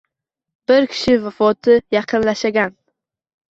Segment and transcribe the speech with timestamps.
[0.71, 2.77] Bir kishi vafoti yaqinlashagan.